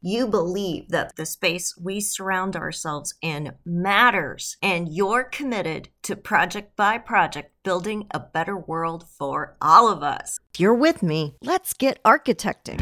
[0.00, 6.76] you believe that the space we surround ourselves in matters and you're committed to project
[6.76, 10.38] by project building a better world for all of us.
[10.54, 12.80] If you're with me, let's get architecting.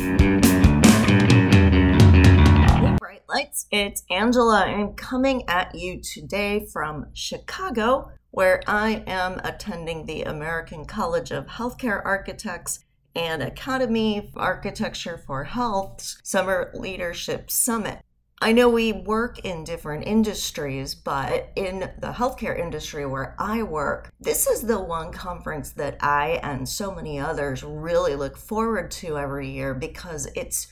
[2.84, 4.64] Hey, bright lights, it's Angela.
[4.64, 11.46] I'm coming at you today from Chicago, where I am attending the American College of
[11.46, 12.80] Healthcare Architects
[13.14, 18.00] and Academy of Architecture for Health's Summer Leadership Summit.
[18.40, 24.12] I know we work in different industries, but in the healthcare industry where I work,
[24.20, 29.16] this is the one conference that I and so many others really look forward to
[29.16, 30.66] every year because it's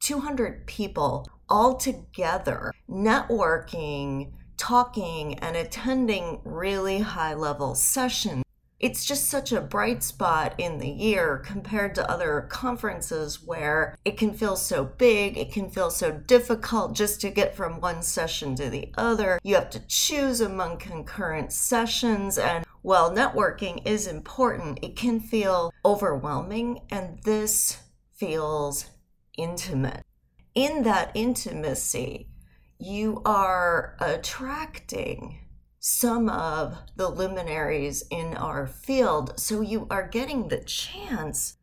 [0.00, 8.42] 200 people all together networking, talking, and attending really high level sessions
[8.82, 14.18] it's just such a bright spot in the year compared to other conferences where it
[14.18, 18.56] can feel so big, it can feel so difficult just to get from one session
[18.56, 19.38] to the other.
[19.44, 25.72] You have to choose among concurrent sessions and while networking is important, it can feel
[25.84, 27.78] overwhelming, and this
[28.12, 28.86] feels
[29.38, 30.02] intimate.
[30.56, 32.28] In that intimacy,
[32.78, 35.38] you are attracting
[35.84, 39.36] some of the luminaries in our field.
[39.36, 41.56] So you are getting the chance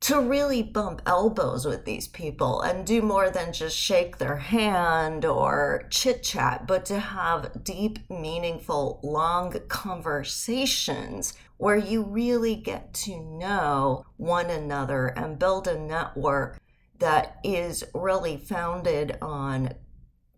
[0.00, 5.24] to really bump elbows with these people and do more than just shake their hand
[5.24, 13.20] or chit chat, but to have deep, meaningful, long conversations where you really get to
[13.20, 16.60] know one another and build a network
[16.98, 19.72] that is really founded on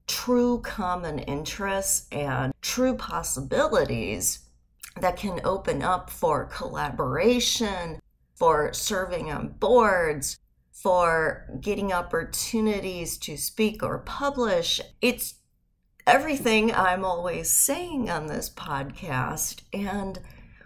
[0.06, 4.40] true common interests and true possibilities
[5.00, 8.00] that can open up for collaboration,
[8.34, 10.38] for serving on boards,
[10.72, 14.80] for getting opportunities to speak or publish.
[15.00, 15.34] It's
[16.06, 19.62] everything I'm always saying on this podcast.
[19.72, 20.20] And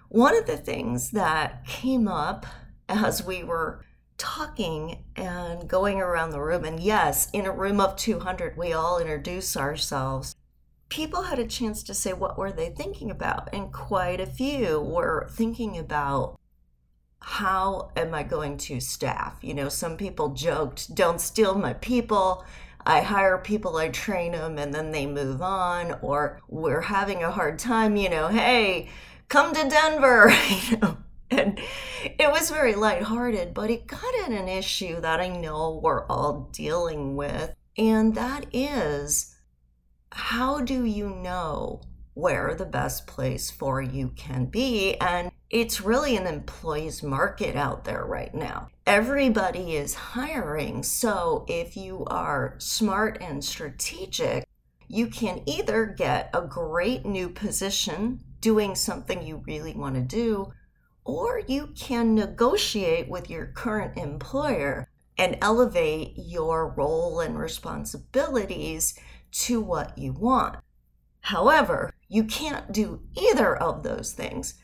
[0.09, 2.45] one of the things that came up
[2.89, 3.85] as we were
[4.21, 6.65] talking and going around the room.
[6.65, 10.37] And yes, in a room of 200, we all introduce ourselves.
[10.91, 14.79] People had a chance to say what were they thinking about, and quite a few
[14.79, 16.39] were thinking about
[17.21, 19.39] how am I going to staff?
[19.41, 22.45] You know, some people joked, don't steal my people.
[22.85, 25.97] I hire people, I train them, and then they move on.
[26.03, 28.89] Or we're having a hard time, you know, hey,
[29.29, 30.33] come to Denver.
[30.69, 30.97] you know,
[31.39, 31.61] and
[32.03, 36.51] it was very lighthearted, but it got at an issue that I know we're all
[36.53, 39.37] dealing with, and that is
[40.13, 41.83] how do you know
[42.15, 44.97] where the best place for you can be?
[44.97, 48.69] And it's really an employee's market out there right now.
[48.87, 50.83] Everybody is hiring.
[50.83, 54.45] So if you are smart and strategic,
[54.89, 60.53] you can either get a great new position doing something you really want to do,
[61.11, 64.87] or you can negotiate with your current employer
[65.19, 68.97] and elevate your role and responsibilities
[69.33, 70.57] to what you want.
[71.23, 74.55] However, you can't do either of those things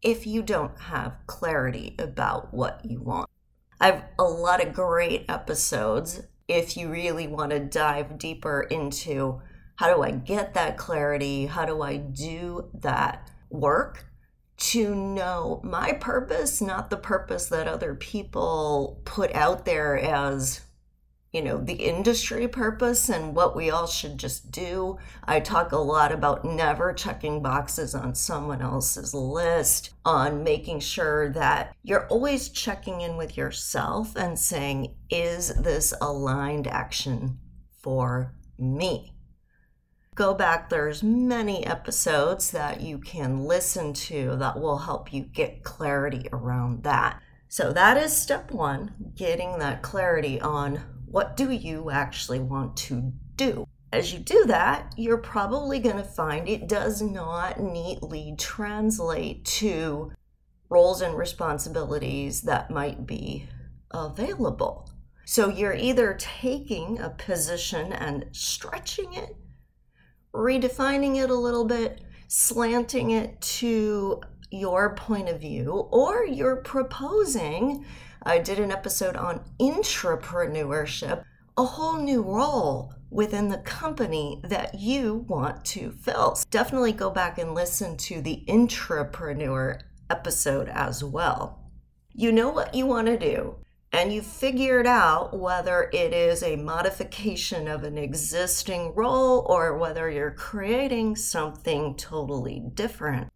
[0.00, 3.28] if you don't have clarity about what you want.
[3.78, 9.42] I've a lot of great episodes if you really want to dive deeper into
[9.76, 11.44] how do I get that clarity?
[11.44, 14.09] How do I do that work?
[14.60, 20.60] To know my purpose, not the purpose that other people put out there as,
[21.32, 24.98] you know, the industry purpose and what we all should just do.
[25.24, 31.30] I talk a lot about never checking boxes on someone else's list, on making sure
[31.30, 37.38] that you're always checking in with yourself and saying, is this aligned action
[37.82, 39.14] for me?
[40.20, 45.64] Go back there's many episodes that you can listen to that will help you get
[45.64, 47.18] clarity around that.
[47.48, 53.14] So that is step one getting that clarity on what do you actually want to
[53.36, 53.66] do.
[53.94, 60.12] As you do that you're probably going to find it does not neatly translate to
[60.68, 63.48] roles and responsibilities that might be
[63.90, 64.90] available.
[65.24, 69.34] So you're either taking a position and stretching it
[70.32, 77.84] redefining it a little bit, slanting it to your point of view or you're proposing.
[78.22, 81.24] I did an episode on intrapreneurship,
[81.56, 86.36] a whole new role within the company that you want to fill.
[86.36, 91.70] So definitely go back and listen to the intrapreneur episode as well.
[92.12, 93.56] You know what you want to do,
[93.92, 100.08] and you've figured out whether it is a modification of an existing role or whether
[100.08, 103.28] you're creating something totally different.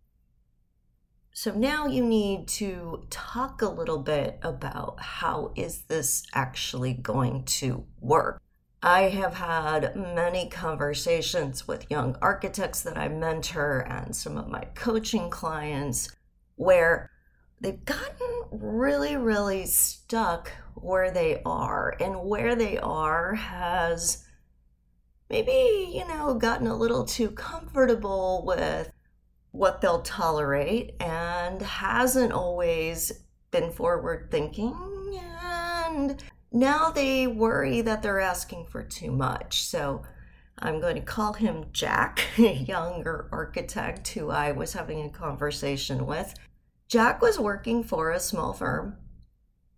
[1.33, 7.45] So now you need to talk a little bit about how is this actually going
[7.47, 8.41] to work.
[8.81, 14.67] I have had many conversations with young architects that I mentor and some of my
[14.77, 16.15] coaching clients
[16.55, 17.11] where
[17.65, 24.25] they've gotten really, really stuck where they are, and where they are has
[25.31, 28.93] maybe, you know, gotten a little too comfortable with
[29.51, 34.75] what they'll tolerate and hasn't always been forward thinking
[35.95, 36.23] and
[36.53, 39.65] now they worry that they're asking for too much.
[39.65, 40.03] So
[40.59, 46.07] I'm going to call him Jack, a younger architect who I was having a conversation
[46.07, 46.35] with.
[46.89, 48.97] Jack was working for a small firm,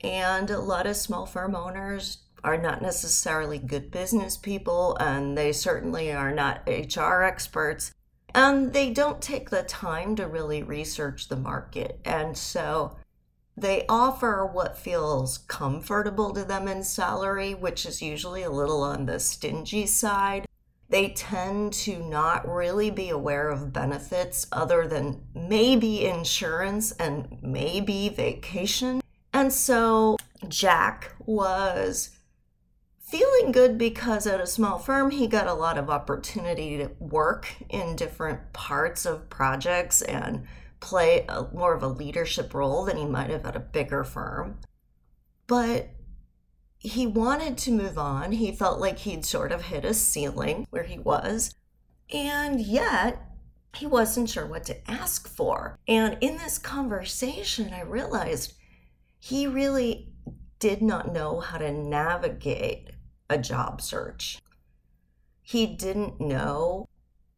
[0.01, 5.53] and a lot of small firm owners are not necessarily good business people, and they
[5.53, 7.93] certainly are not HR experts.
[8.35, 12.01] And they don't take the time to really research the market.
[12.05, 12.97] And so
[13.57, 19.07] they offer what feels comfortable to them in salary, which is usually a little on
[19.07, 20.46] the stingy side.
[20.89, 28.09] They tend to not really be aware of benefits other than maybe insurance and maybe
[28.09, 29.03] vacation.
[29.33, 30.17] And so
[30.49, 32.11] Jack was
[33.01, 37.55] feeling good because at a small firm he got a lot of opportunity to work
[37.69, 40.47] in different parts of projects and
[40.81, 44.59] play a, more of a leadership role than he might have at a bigger firm.
[45.47, 45.91] But
[46.79, 48.33] he wanted to move on.
[48.33, 51.55] He felt like he'd sort of hit a ceiling where he was.
[52.13, 53.23] And yet,
[53.75, 55.79] he wasn't sure what to ask for.
[55.89, 58.55] And in this conversation, I realized
[59.19, 60.13] he really
[60.59, 62.91] did not know how to navigate
[63.29, 64.39] a job search.
[65.43, 66.89] He didn't know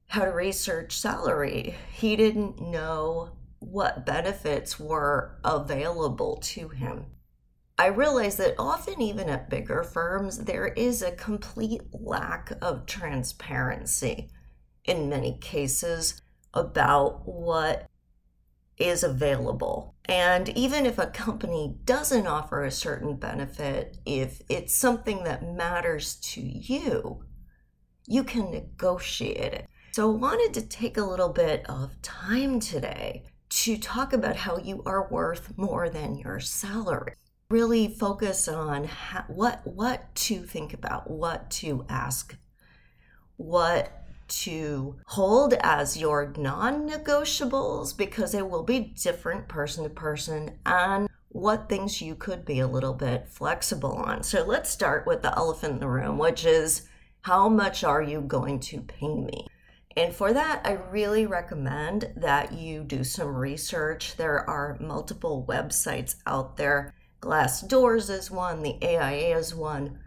[0.08, 1.75] how to research salary.
[1.93, 7.06] He didn't know what benefits were available to him.
[7.80, 14.30] I realized that often, even at bigger firms, there is a complete lack of transparency
[14.84, 16.20] in many cases
[16.52, 17.86] about what
[18.78, 19.94] is available.
[20.06, 26.16] And even if a company doesn't offer a certain benefit, if it's something that matters
[26.16, 27.25] to you,
[28.08, 29.66] you can negotiate it.
[29.92, 34.58] So, I wanted to take a little bit of time today to talk about how
[34.58, 37.14] you are worth more than your salary.
[37.50, 42.36] Really focus on how, what what to think about, what to ask,
[43.38, 51.08] what to hold as your non-negotiables because it will be different person to person and
[51.30, 54.22] what things you could be a little bit flexible on.
[54.22, 56.86] So let's start with the elephant in the room, which is
[57.22, 59.46] how much are you going to pay me?
[59.96, 64.16] And for that, I really recommend that you do some research.
[64.16, 66.92] There are multiple websites out there.
[67.20, 69.98] Glassdoors is one, the AIA is one.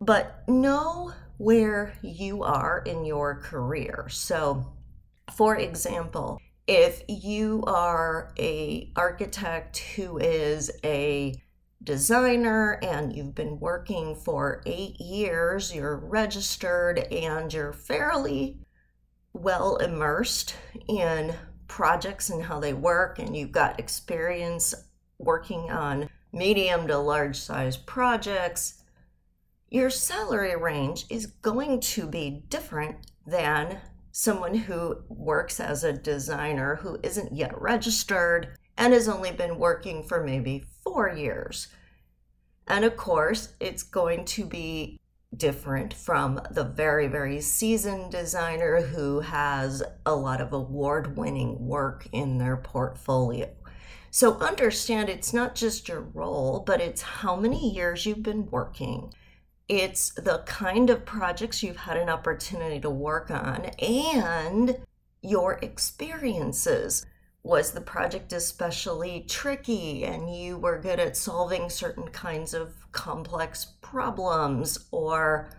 [0.00, 4.06] But know where you are in your career.
[4.10, 4.72] So,
[5.34, 11.34] for example, if you are a architect who is a
[11.82, 18.58] designer and you've been working for 8 years, you're registered and you're fairly
[19.32, 20.54] well immersed
[20.88, 21.34] in
[21.68, 24.74] projects and how they work, and you've got experience
[25.18, 28.82] working on medium to large size projects,
[29.70, 33.78] your salary range is going to be different than
[34.12, 40.02] someone who works as a designer who isn't yet registered and has only been working
[40.02, 41.68] for maybe four years.
[42.66, 45.00] And of course, it's going to be
[45.36, 52.06] different from the very, very seasoned designer who has a lot of award winning work
[52.12, 53.50] in their portfolio.
[54.14, 59.12] So understand it's not just your role, but it's how many years you've been working.
[59.66, 64.76] It's the kind of projects you've had an opportunity to work on and
[65.20, 67.04] your experiences.
[67.42, 73.64] Was the project especially tricky and you were good at solving certain kinds of complex
[73.82, 74.86] problems?
[74.92, 75.50] Or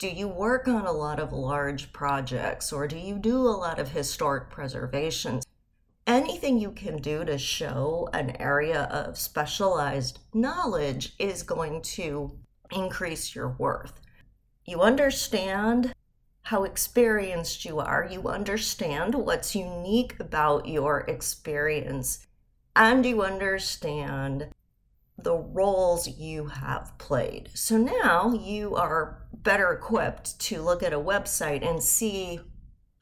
[0.00, 2.72] do you work on a lot of large projects?
[2.72, 5.44] Or do you do a lot of historic preservations?
[6.06, 12.38] Anything you can do to show an area of specialized knowledge is going to
[12.70, 14.00] increase your worth.
[14.64, 15.92] You understand
[16.42, 22.26] how experienced you are, you understand what's unique about your experience,
[22.74, 24.48] and you understand
[25.22, 27.50] the roles you have played.
[27.54, 32.40] So now you are better equipped to look at a website and see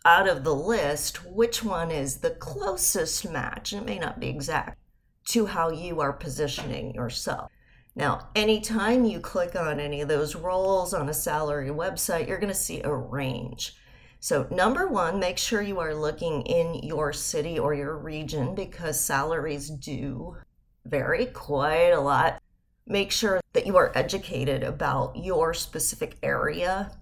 [0.08, 3.74] out of the list which one is the closest match.
[3.74, 4.78] It may not be exact
[5.26, 7.52] to how you are positioning yourself.
[7.94, 12.48] Now, anytime you click on any of those roles on a salary website, you're going
[12.48, 13.76] to see a range.
[14.18, 18.98] So, number one, make sure you are looking in your city or your region because
[18.98, 20.36] salaries do
[20.86, 22.40] vary quite a lot.
[22.86, 26.92] Make sure that you are educated about your specific area,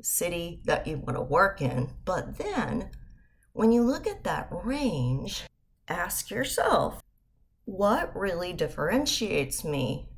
[0.00, 1.90] city that you want to work in.
[2.04, 2.90] But then,
[3.52, 5.44] when you look at that range,
[5.88, 7.02] ask yourself,
[7.64, 10.08] what really differentiates me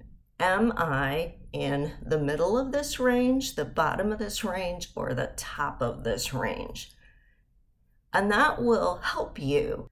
[0.40, 5.34] Am I in the middle of this range, the bottom of this range, or the
[5.36, 6.92] top of this range?
[8.14, 9.90] And that will help you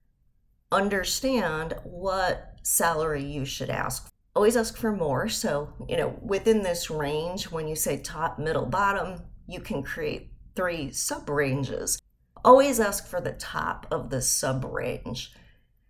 [0.71, 4.11] understand what salary you should ask.
[4.35, 5.29] Always ask for more.
[5.29, 10.31] So, you know, within this range, when you say top, middle, bottom, you can create
[10.55, 12.01] three sub ranges.
[12.45, 15.33] Always ask for the top of the sub range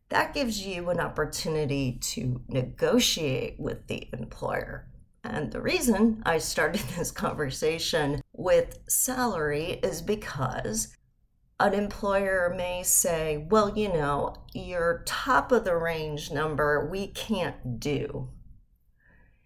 [0.09, 4.87] that gives you an opportunity to negotiate with the employer.
[5.23, 10.95] And the reason I started this conversation with salary is because
[11.59, 17.79] an employer may say, well, you know, your top of the range number we can't
[17.79, 18.29] do.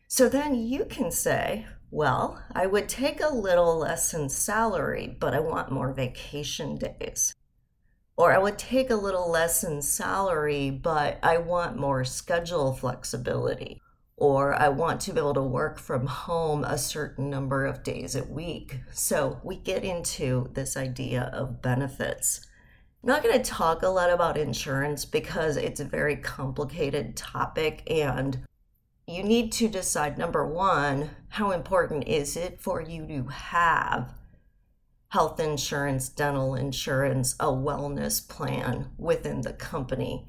[0.08, 5.36] So then you can say, well, I would take a little less in salary, but
[5.36, 7.36] I want more vacation days.
[8.18, 13.80] Or I would take a little less in salary, but I want more schedule flexibility.
[14.18, 18.16] Or I want to be able to work from home a certain number of days
[18.16, 18.80] a week.
[18.92, 22.48] So we get into this idea of benefits.
[23.04, 27.84] I'm not going to talk a lot about insurance because it's a very complicated topic
[27.86, 28.40] and
[29.08, 34.14] you need to decide number one, how important is it for you to have
[35.14, 40.26] health insurance, dental insurance, a wellness plan within the company.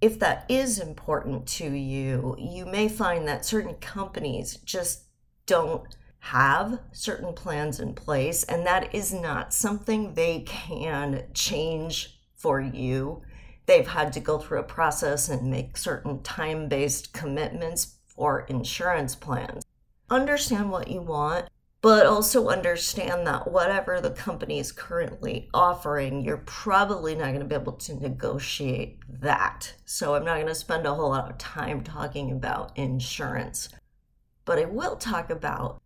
[0.00, 5.06] If that is important to you, you may find that certain companies just
[5.46, 5.82] don't
[6.20, 13.22] have certain plans in place, and that is not something they can change for you.
[13.66, 19.14] They've had to go through a process and make certain time based commitments for insurance
[19.14, 19.64] plans.
[20.10, 21.48] Understand what you want
[21.84, 27.44] but also understand that whatever the company is currently offering, you're probably not going to
[27.44, 29.70] be able to negotiate that.
[29.84, 33.68] So I'm not going to spend a whole lot of time talking about insurance,
[34.46, 35.82] but I will talk about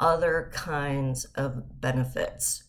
[0.00, 2.64] other kinds of benefits.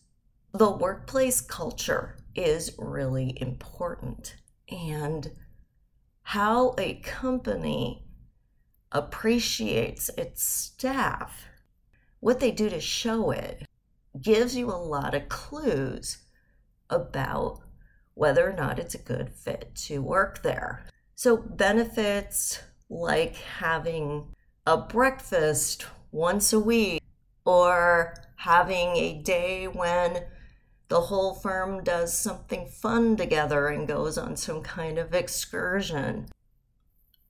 [0.52, 4.36] The workplace culture is really important,
[4.68, 5.32] and
[6.22, 8.06] how a company
[8.92, 11.46] appreciates its staff
[12.22, 13.66] what they do to show it
[14.20, 16.18] gives you a lot of clues
[16.88, 17.58] about
[18.14, 20.86] whether or not it's a good fit to work there.
[21.16, 24.34] So, benefits like having
[24.66, 27.02] a breakfast once a week
[27.44, 30.24] or having a day when
[30.92, 36.28] the whole firm does something fun together and goes on some kind of excursion.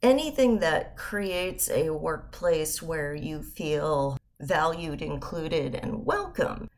[0.02, 6.69] Anything that creates a workplace where you feel valued, included, and welcome.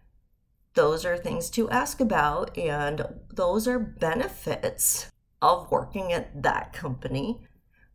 [0.75, 5.11] Those are things to ask about, and those are benefits
[5.41, 7.47] of working at that company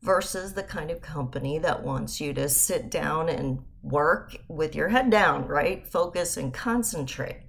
[0.02, 4.90] versus the kind of company that wants you to sit down and work with your
[4.90, 5.86] head down, right?
[5.86, 7.44] Focus and concentrate.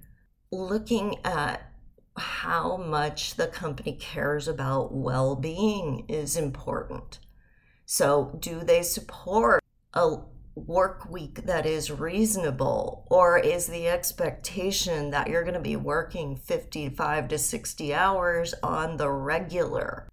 [0.53, 1.71] Looking at
[2.17, 7.19] how much the company cares about well being is important.
[7.85, 10.17] So, do they support a
[10.55, 16.35] work week that is reasonable or is the expectation that you're going to be working
[16.35, 20.09] 55 to 60 hours on the regular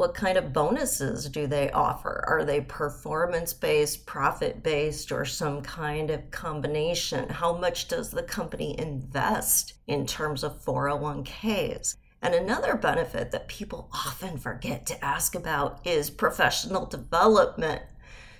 [0.00, 2.24] what kind of bonuses do they offer?
[2.26, 7.28] Are they performance based profit based or some kind of combination?
[7.28, 13.90] How much does the company invest in terms of 401ks and another benefit that people
[13.92, 17.82] often forget to ask about is professional development.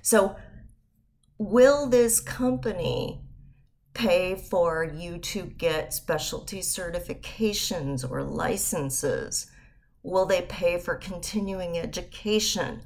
[0.01, 0.37] So
[1.37, 3.21] will this company
[3.93, 9.51] pay for you to get specialty certifications or licenses?
[10.03, 12.83] Will they pay for continuing education?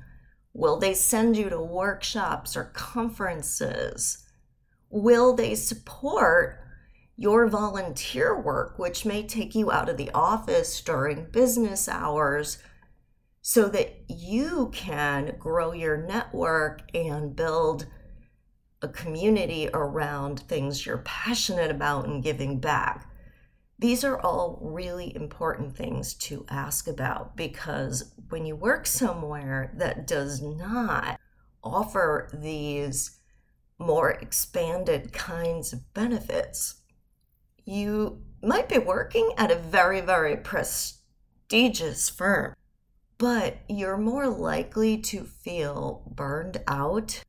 [0.52, 4.24] Will they send you to workshops or conferences?
[4.90, 6.60] Will they support
[7.16, 12.58] your volunteer work, which may take you out of the office during business hours,
[13.40, 17.86] so that you can grow your network and build
[18.82, 23.08] a community around things you're passionate about and giving back?
[23.78, 30.06] These are all really important things to ask about because when you work somewhere that
[30.06, 31.18] does not
[31.62, 33.18] offer these
[33.78, 36.76] more expanded kinds of benefits,
[37.64, 42.54] you might be working at a very, very prestigious firm,
[43.18, 47.22] but you're more likely to feel burned out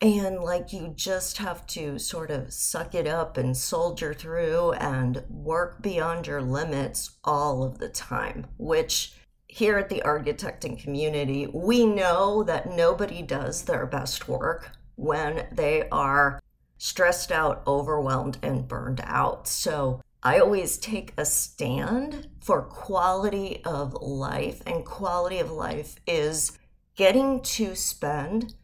[0.00, 5.22] and like you just have to sort of suck it up and soldier through and
[5.28, 9.14] work beyond your limits all of the time, which
[9.46, 15.88] here at the architecting community, we know that nobody does their best work when they
[15.90, 16.42] are
[16.76, 19.48] stressed out, overwhelmed, and burned out.
[19.48, 26.58] So I always take a stand for quality of life, and quality of life is
[26.96, 28.54] getting to spend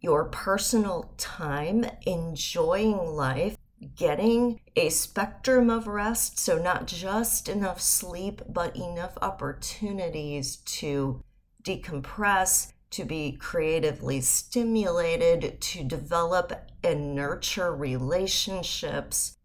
[0.00, 3.56] your personal time enjoying life,
[3.96, 6.38] getting a spectrum of rest.
[6.38, 11.22] So, not just enough sleep, but enough opportunities to
[11.62, 16.52] decompress, to be creatively stimulated, to develop
[16.82, 19.36] and nurture relationships,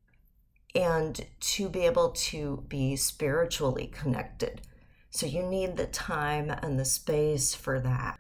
[0.74, 4.62] and to be able to be spiritually connected.
[5.10, 8.20] So, you need the time and the space for that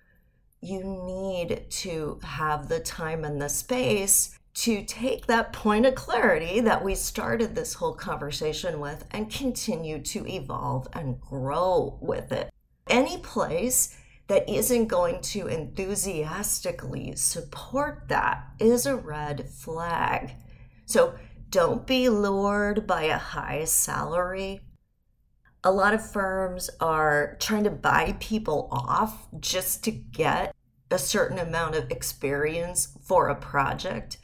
[0.62, 6.62] you need to have the time and the space to take that point of clarity
[6.62, 12.50] that we started this whole conversation with and continue to evolve and grow with it.
[12.88, 13.97] Any place
[14.27, 20.31] that isn't going to enthusiastically support that is a red flag.
[20.85, 21.15] So
[21.50, 24.61] don't be lured by a high salary.
[25.65, 30.55] A lot of firms are trying to buy people off just to get
[30.91, 34.17] a certain amount of experience for a project,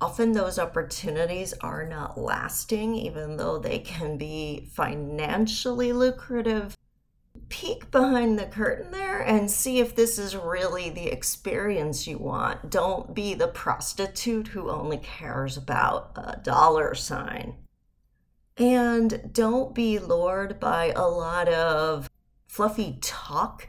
[0.00, 6.76] often those opportunities are not lasting, even though they can be financially lucrative.
[7.50, 12.70] Peek behind the curtain there and see if this is really the experience you want.
[12.70, 17.54] Don't be the prostitute who only cares about a dollar sign.
[18.56, 22.10] And don't be lured by a lot of
[22.46, 23.68] fluffy talk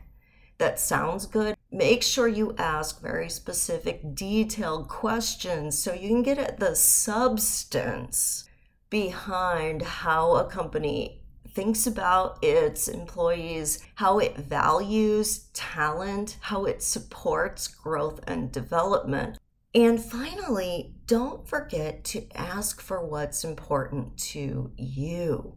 [0.58, 6.38] that sounds good, make sure you ask very specific, detailed questions so you can get
[6.38, 8.48] at the substance
[8.90, 17.68] behind how a company thinks about its employees, how it values talent, how it supports
[17.68, 19.38] growth and development.
[19.76, 25.56] And finally, don't forget to ask for what's important to you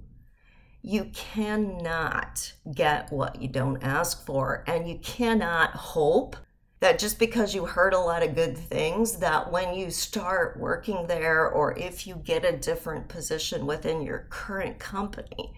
[0.87, 4.62] you cannot get what you don't ask for.
[4.68, 6.37] And you cannot hope
[6.79, 11.09] that just because you heard a lot of good things, that when you start working
[11.09, 15.55] there or if you get a different position within your current company,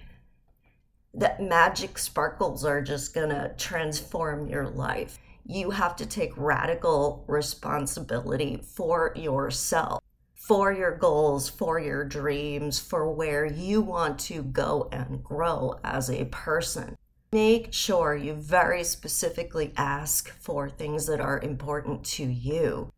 [1.12, 5.18] that magic sparkles are just going to transform your life.
[5.48, 10.02] You have to take radical responsibility for yourself
[10.48, 16.08] for your goals, for your dreams, for where you want to go and grow as
[16.08, 16.96] a person.
[17.32, 22.90] Make sure you very specifically ask for things that are important to you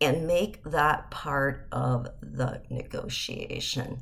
[0.00, 4.00] and make that part of the negotiation.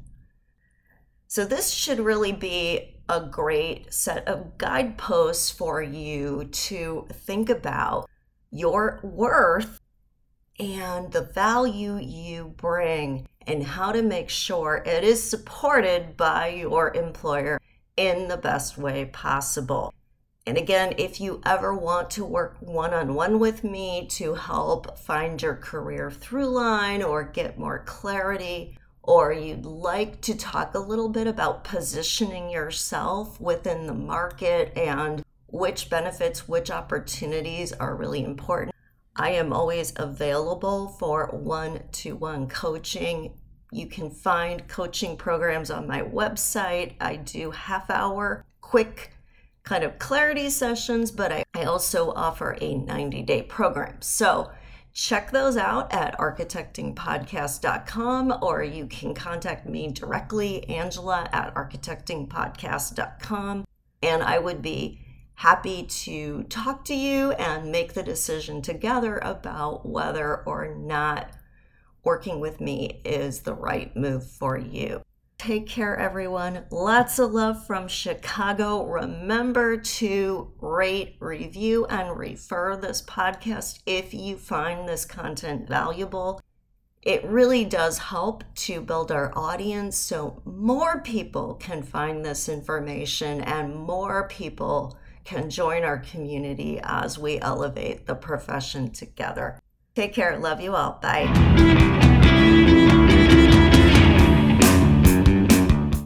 [1.28, 8.08] So, this should really be a great set of guideposts for you to think about
[8.50, 9.80] your worth
[10.58, 16.94] and the value you bring and how to make sure it is supported by your
[16.94, 17.60] employer
[17.96, 19.92] in the best way possible.
[20.46, 24.96] And again, if you ever want to work one on one with me to help
[24.98, 30.78] find your career through line or get more clarity, or you'd like to talk a
[30.78, 38.24] little bit about positioning yourself within the market and which benefits, which opportunities are really
[38.24, 38.74] important,
[39.14, 43.38] I am always available for one to one coaching.
[43.72, 46.94] You can find coaching programs on my website.
[47.00, 49.12] I do half hour, quick
[49.62, 53.96] kind of clarity sessions, but I, I also offer a 90 day program.
[54.00, 54.50] So
[54.96, 63.66] check those out at architectingpodcast.com or you can contact me directly, Angela at architectingpodcast.com.
[64.02, 65.00] And I would be
[65.34, 71.30] happy to talk to you and make the decision together about whether or not
[72.02, 75.02] working with me is the right move for you.
[75.38, 76.64] Take care, everyone.
[76.70, 78.86] Lots of love from Chicago.
[78.86, 86.40] Remember to rate, review, and refer this podcast if you find this content valuable.
[87.02, 93.40] It really does help to build our audience so more people can find this information
[93.42, 99.60] and more people can join our community as we elevate the profession together.
[99.94, 100.38] Take care.
[100.38, 100.98] Love you all.
[101.00, 102.02] Bye.